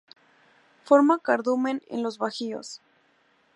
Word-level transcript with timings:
Forma 0.83 1.19
cardumen 1.19 1.83
en 1.87 2.01
los 2.01 2.17
bajíos. 2.17 2.81